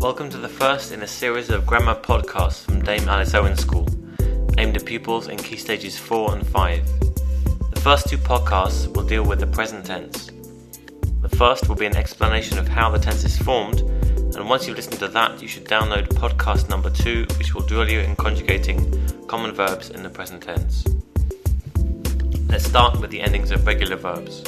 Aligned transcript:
Welcome 0.00 0.30
to 0.30 0.38
the 0.38 0.48
first 0.48 0.92
in 0.92 1.02
a 1.02 1.08
series 1.08 1.50
of 1.50 1.66
grammar 1.66 1.96
podcasts 1.96 2.64
from 2.64 2.84
Dame 2.84 3.08
Alice 3.08 3.34
Owen 3.34 3.56
School, 3.56 3.88
aimed 4.56 4.76
at 4.76 4.84
pupils 4.84 5.26
in 5.26 5.36
key 5.38 5.56
stages 5.56 5.98
4 5.98 6.36
and 6.36 6.46
5. 6.46 7.00
The 7.72 7.80
first 7.80 8.08
two 8.08 8.16
podcasts 8.16 8.86
will 8.94 9.02
deal 9.02 9.24
with 9.24 9.40
the 9.40 9.48
present 9.48 9.86
tense. 9.86 10.30
The 11.20 11.28
first 11.36 11.68
will 11.68 11.74
be 11.74 11.86
an 11.86 11.96
explanation 11.96 12.58
of 12.58 12.68
how 12.68 12.90
the 12.90 13.00
tense 13.00 13.24
is 13.24 13.36
formed, 13.38 13.80
and 13.80 14.48
once 14.48 14.68
you've 14.68 14.76
listened 14.76 15.00
to 15.00 15.08
that, 15.08 15.42
you 15.42 15.48
should 15.48 15.64
download 15.64 16.06
podcast 16.10 16.68
number 16.68 16.90
2, 16.90 17.26
which 17.36 17.52
will 17.52 17.62
drill 17.62 17.90
you 17.90 17.98
in 17.98 18.14
conjugating 18.14 19.26
common 19.26 19.52
verbs 19.52 19.90
in 19.90 20.04
the 20.04 20.10
present 20.10 20.44
tense. 20.44 20.86
Let's 22.48 22.64
start 22.64 23.00
with 23.00 23.10
the 23.10 23.20
endings 23.20 23.50
of 23.50 23.66
regular 23.66 23.96
verbs. 23.96 24.44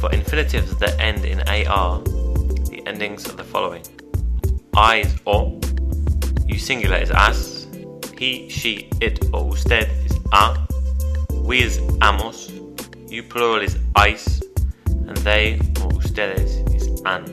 For 0.00 0.12
infinitives 0.12 0.76
that 0.78 0.98
end 0.98 1.24
in 1.24 1.40
AR, 1.48 2.02
endings 2.86 3.28
are 3.28 3.36
the 3.36 3.44
following. 3.44 3.82
I 4.74 4.96
is 4.98 5.16
o, 5.26 5.60
you 6.46 6.58
singular 6.58 6.96
is 6.96 7.10
as, 7.10 7.66
he, 8.18 8.48
she, 8.48 8.88
it 9.00 9.24
or 9.32 9.44
usted 9.50 9.88
is 10.04 10.18
a, 10.32 10.56
we 11.30 11.62
is 11.62 11.78
amos, 12.02 12.50
you 13.08 13.22
plural 13.22 13.60
is 13.60 13.76
ais, 13.96 14.42
and 14.86 15.16
they 15.18 15.60
or 15.82 15.90
ustedes 15.92 16.62
is 16.74 16.88
an. 17.04 17.24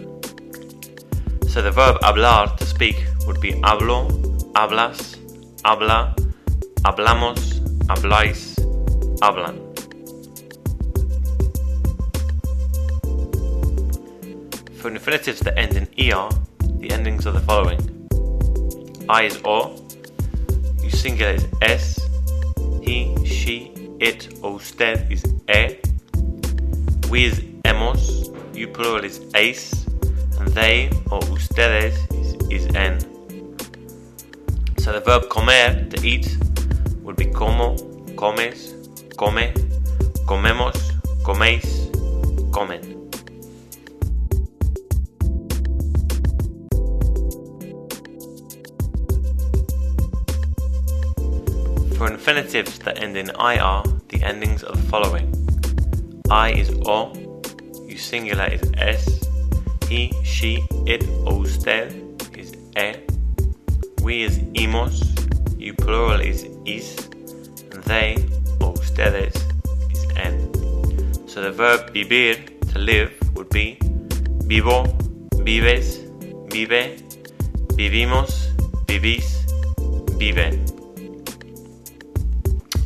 So 1.48 1.61
the 1.61 1.72
verb 1.72 2.02
hablar, 2.02 2.58
to 2.58 2.66
speak, 2.66 3.05
would 3.25 3.39
be 3.39 3.53
hablo, 3.53 4.09
hablas, 4.53 5.17
habla, 5.63 6.16
hablamos, 6.84 7.59
habláis, 7.88 8.56
hablan. 9.22 9.69
For 14.80 14.88
infinitives 14.88 15.41
that 15.41 15.58
end 15.58 15.75
in 15.75 15.83
er, 15.83 16.30
the 16.80 16.89
endings 16.91 17.27
are 17.27 17.33
the 17.33 17.41
following. 17.41 17.81
I 19.09 19.23
is 19.23 19.38
o, 19.44 19.75
you 20.81 20.89
singular 20.89 21.33
is 21.33 21.45
es, 21.61 21.99
he, 22.81 23.13
she, 23.25 23.73
it 24.00 24.33
or 24.41 24.53
usted 24.53 25.11
is 25.11 25.25
e, 25.53 25.75
we 27.09 27.25
is 27.25 27.41
hemos, 27.66 28.33
you 28.55 28.69
plural 28.69 29.03
is 29.03 29.19
eis, 29.35 29.85
and 30.39 30.47
they 30.53 30.89
or 31.11 31.19
ustedes 31.23 31.97
is, 32.13 32.35
is 32.50 32.73
en. 32.73 33.00
So 34.77 34.94
the 34.94 35.02
verb 35.02 35.27
comer, 35.27 35.89
to 35.89 36.07
eat, 36.07 36.38
would 37.02 37.17
be 37.17 37.25
como, 37.25 37.75
comes, 38.16 38.75
come, 39.17 39.52
comemos, 40.25 40.77
coméis, 41.22 41.91
comen. 42.52 42.98
For 52.00 52.08
infinitives 52.08 52.80
that 52.80 53.03
end 53.03 53.17
in 53.17 53.28
IR, 53.31 53.83
the 54.08 54.23
endings 54.23 54.64
are 54.64 54.73
the 54.73 54.81
following. 54.83 55.28
I 56.31 56.52
is 56.53 56.72
O, 56.86 57.11
you 57.86 57.97
singular 57.97 58.45
is 58.45 58.64
S, 58.78 59.19
he, 59.89 60.14
she, 60.23 60.64
it 60.88 61.03
or 61.25 61.44
usted 61.44 61.91
is 62.38 62.56
E, 62.78 62.94
we 64.02 64.23
is 64.23 64.39
imos, 64.56 65.03
you 65.59 65.73
plural 65.73 66.22
is 66.22 66.47
is, 66.66 66.95
and 67.73 67.83
they 67.83 68.16
or 68.61 68.75
ustedes 68.75 69.36
is 69.91 70.06
en. 70.16 71.28
So 71.28 71.41
the 71.41 71.52
verb 71.52 71.91
vivir, 71.91 72.38
to 72.72 72.79
live, 72.79 73.12
would 73.35 73.50
be 73.50 73.78
vivo, 74.47 74.85
vives, 75.44 75.97
vive, 76.47 77.03
vivimos, 77.75 78.56
vivís, 78.88 79.44
viven. 80.18 80.78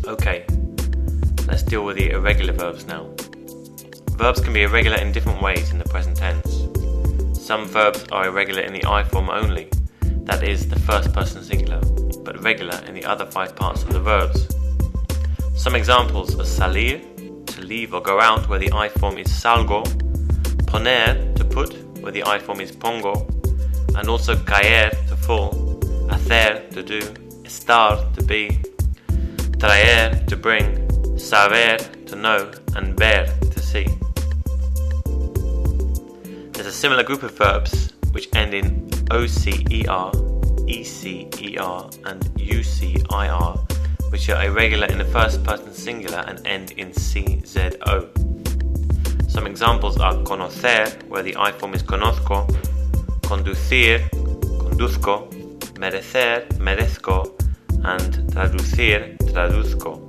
Okay, 0.06 0.46
let's 1.48 1.64
deal 1.64 1.86
with 1.86 1.96
the 1.96 2.10
irregular 2.12 2.52
verbs 2.52 2.86
now. 2.86 3.10
Verbs 4.12 4.42
can 4.42 4.52
be 4.52 4.64
irregular 4.64 4.98
in 4.98 5.14
different 5.14 5.42
ways 5.42 5.72
in 5.72 5.78
the 5.78 5.86
present 5.86 6.18
tense. 6.18 6.68
Some 7.40 7.66
verbs 7.66 8.04
are 8.12 8.28
irregular 8.28 8.64
in 8.64 8.74
the 8.74 8.84
I 8.86 9.06
form 9.06 9.30
only, 9.30 9.70
that 10.26 10.44
is, 10.44 10.68
the 10.68 10.80
first 10.80 11.14
person 11.14 11.42
singular, 11.42 11.80
but 12.26 12.44
regular 12.44 12.78
in 12.86 12.94
the 12.94 13.06
other 13.06 13.26
five 13.26 13.56
parts 13.56 13.84
of 13.84 13.94
the 13.94 14.00
verbs. 14.02 14.46
Some 15.56 15.74
examples 15.74 16.36
are 16.38 16.44
salir, 16.44 17.00
to 17.46 17.62
leave 17.62 17.94
or 17.94 18.02
go 18.02 18.20
out, 18.20 18.50
where 18.50 18.60
the 18.60 18.74
I 18.74 18.90
form 18.90 19.18
is 19.18 19.28
salgo, 19.28 19.86
poner, 20.66 21.34
to 21.38 21.46
put, 21.46 21.78
where 22.02 22.12
the 22.12 22.26
I 22.26 22.40
form 22.40 22.60
is 22.60 22.74
pongo, 22.74 23.26
and 23.96 24.10
also 24.10 24.36
caer, 24.36 24.90
to 25.08 25.16
fall, 25.16 25.80
hacer, 26.10 26.70
to 26.72 26.84
do, 26.84 27.00
estar, 27.46 28.14
to 28.16 28.24
be, 28.24 28.60
traer, 29.64 30.28
to 30.28 30.36
bring, 30.36 31.18
saber, 31.18 31.78
to 32.06 32.18
know, 32.18 32.52
and 32.76 33.00
ver, 33.00 33.26
to 33.50 33.60
see. 33.62 33.88
There's 36.52 36.68
a 36.68 36.72
similar 36.72 37.02
group 37.02 37.24
of 37.24 37.32
verbs 37.38 37.94
which 38.12 38.28
end 38.36 38.54
in 38.54 38.90
OCER, 39.10 40.12
ECER, 40.68 42.06
and 42.06 42.22
UCIR, 42.36 43.72
which 44.12 44.30
are 44.30 44.44
irregular 44.44 44.88
in 44.88 44.98
the 44.98 45.06
first 45.06 45.42
person 45.46 45.74
singular 45.74 46.26
and 46.28 46.46
end 46.46 46.72
in 46.72 46.92
CZO. 46.92 48.10
Some 49.32 49.48
examples 49.48 49.98
are 49.98 50.16
conocer, 50.26 51.02
where 51.08 51.24
the 51.24 51.38
I 51.38 51.54
form 51.54 51.74
is 51.74 51.84
conozco, 51.84 52.46
conducir, 53.22 54.10
conduzco, 54.60 55.30
merecer, 55.76 56.46
merezco, 56.60 57.32
and 57.86 58.14
traducir, 58.34 59.23
traduzco. 59.34 60.00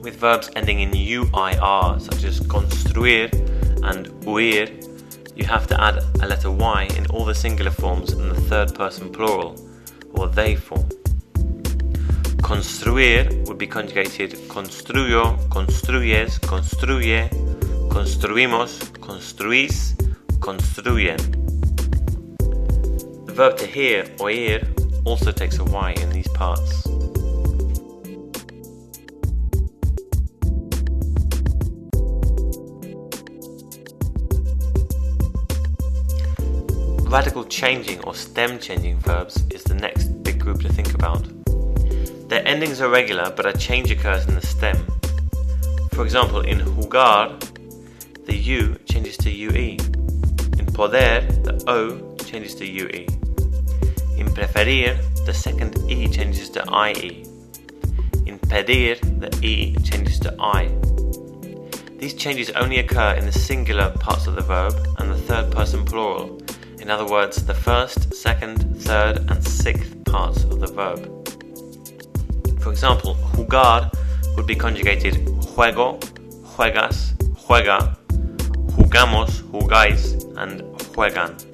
With 0.00 0.16
verbs 0.16 0.50
ending 0.56 0.80
in 0.80 0.92
UIR, 0.92 2.00
such 2.00 2.24
as 2.24 2.40
construir 2.40 3.28
and 3.84 4.06
huir, 4.24 4.70
you 5.36 5.44
have 5.44 5.66
to 5.66 5.80
add 5.80 6.02
a 6.22 6.26
letter 6.26 6.50
Y 6.50 6.88
in 6.96 7.06
all 7.06 7.24
the 7.24 7.34
singular 7.34 7.70
forms 7.70 8.12
and 8.12 8.30
the 8.30 8.40
third 8.40 8.74
person 8.74 9.12
plural, 9.12 9.56
or 10.14 10.28
they 10.28 10.56
form. 10.56 10.88
Construir 12.42 13.28
would 13.46 13.58
be 13.58 13.66
conjugated 13.66 14.32
construyo, 14.48 15.36
construyes, 15.48 16.40
construye, 16.40 17.28
construimos, 17.88 18.78
construís, 19.00 19.94
construyen. 20.40 21.41
The 23.32 23.48
verb 23.48 23.56
to 23.60 23.66
hear, 23.66 24.04
oír, 24.18 24.60
also 25.06 25.32
takes 25.32 25.56
a 25.58 25.64
Y 25.64 25.92
in 25.92 26.10
these 26.10 26.28
parts. 26.28 26.86
Radical 37.10 37.46
changing 37.46 38.04
or 38.04 38.14
stem 38.14 38.58
changing 38.58 38.98
verbs 38.98 39.42
is 39.48 39.64
the 39.64 39.76
next 39.76 40.08
big 40.22 40.38
group 40.38 40.60
to 40.60 40.68
think 40.70 40.92
about. 40.92 41.26
Their 42.28 42.46
endings 42.46 42.82
are 42.82 42.90
regular, 42.90 43.32
but 43.34 43.46
a 43.46 43.56
change 43.56 43.90
occurs 43.90 44.26
in 44.28 44.34
the 44.34 44.46
stem. 44.46 44.76
For 45.94 46.04
example, 46.04 46.42
in 46.42 46.58
jugar, 46.58 47.38
the 48.26 48.36
U 48.36 48.76
changes 48.84 49.16
to 49.16 49.30
UE. 49.30 49.78
In 50.58 50.66
poder, 50.66 51.22
the 51.44 51.64
O 51.66 52.14
changes 52.26 52.54
to 52.56 52.66
UE. 52.66 53.06
In 54.16 54.26
preferir, 54.28 54.96
the 55.24 55.34
second 55.34 55.78
E 55.90 56.08
changes 56.08 56.50
to 56.50 56.62
IE. 56.88 57.24
In 58.26 58.38
pedir, 58.38 58.96
the 59.18 59.30
E 59.42 59.74
changes 59.82 60.18
to 60.20 60.34
I. 60.38 60.68
These 61.98 62.14
changes 62.14 62.50
only 62.50 62.78
occur 62.78 63.14
in 63.14 63.26
the 63.26 63.32
singular 63.32 63.90
parts 63.90 64.26
of 64.26 64.34
the 64.34 64.42
verb 64.42 64.74
and 64.98 65.10
the 65.10 65.16
third 65.16 65.52
person 65.52 65.84
plural. 65.84 66.40
In 66.80 66.90
other 66.90 67.06
words, 67.06 67.44
the 67.46 67.54
first, 67.54 68.12
second, 68.12 68.82
third, 68.82 69.18
and 69.30 69.46
sixth 69.46 70.04
parts 70.04 70.42
of 70.44 70.58
the 70.58 70.66
verb. 70.66 71.00
For 72.60 72.70
example, 72.70 73.14
jugar 73.34 73.90
would 74.36 74.46
be 74.46 74.56
conjugated 74.56 75.14
juego, 75.54 76.00
juegas, 76.56 77.14
juega, 77.46 77.96
jugamos, 78.76 79.42
jugáis, 79.52 80.24
and 80.36 80.62
juegan. 80.94 81.51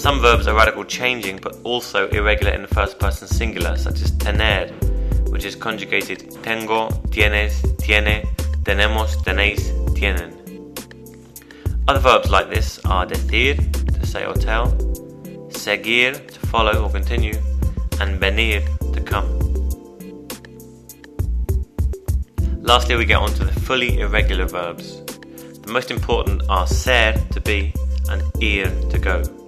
Some 0.00 0.22
verbs 0.22 0.46
are 0.46 0.56
radical 0.56 0.84
changing 0.84 1.40
but 1.42 1.58
also 1.62 2.08
irregular 2.08 2.52
in 2.54 2.62
the 2.62 2.68
first 2.68 2.98
person 2.98 3.28
singular, 3.28 3.76
such 3.76 4.00
as 4.00 4.12
tener, 4.12 4.68
which 5.28 5.44
is 5.44 5.54
conjugated 5.54 6.42
tengo, 6.42 6.88
tienes, 7.10 7.60
tiene, 7.76 8.24
tenemos, 8.62 9.22
tenéis, 9.22 9.60
tienen. 9.94 10.32
Other 11.86 12.00
verbs 12.00 12.30
like 12.30 12.48
this 12.48 12.80
are 12.86 13.04
decir, 13.04 13.56
to 13.92 14.06
say 14.06 14.24
or 14.24 14.32
tell, 14.32 14.68
seguir, 15.50 16.14
to 16.14 16.46
follow 16.46 16.82
or 16.82 16.88
continue, 16.88 17.36
and 18.00 18.18
venir, 18.18 18.62
to 18.94 19.02
come. 19.02 19.28
Lastly, 22.62 22.96
we 22.96 23.04
get 23.04 23.18
on 23.18 23.28
to 23.34 23.44
the 23.44 23.60
fully 23.60 23.98
irregular 23.98 24.46
verbs. 24.46 25.02
The 25.60 25.70
most 25.70 25.90
important 25.90 26.40
are 26.48 26.66
ser 26.66 27.12
to 27.32 27.40
be 27.42 27.74
and 28.08 28.22
ir 28.42 28.70
to 28.88 28.98
go. 28.98 29.39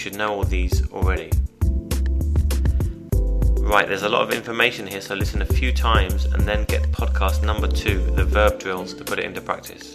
Should 0.00 0.16
know 0.16 0.32
all 0.32 0.44
these 0.44 0.90
already. 0.92 1.30
Right, 3.60 3.86
there's 3.86 4.02
a 4.02 4.08
lot 4.08 4.22
of 4.22 4.32
information 4.32 4.86
here, 4.86 5.02
so 5.02 5.14
listen 5.14 5.42
a 5.42 5.44
few 5.44 5.74
times 5.74 6.24
and 6.24 6.40
then 6.48 6.64
get 6.64 6.80
podcast 6.84 7.42
number 7.42 7.68
two, 7.68 8.00
the 8.12 8.24
verb 8.24 8.58
drills, 8.58 8.94
to 8.94 9.04
put 9.04 9.18
it 9.18 9.26
into 9.26 9.42
practice. 9.42 9.94